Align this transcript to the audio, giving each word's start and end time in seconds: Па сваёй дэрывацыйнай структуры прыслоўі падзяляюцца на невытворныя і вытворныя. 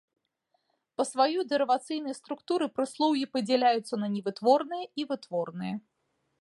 Па 1.01 1.05
сваёй 1.09 1.43
дэрывацыйнай 1.51 2.17
структуры 2.21 2.65
прыслоўі 2.79 3.29
падзяляюцца 3.37 3.95
на 4.03 4.07
невытворныя 4.17 4.83
і 5.03 5.11
вытворныя. 5.15 5.75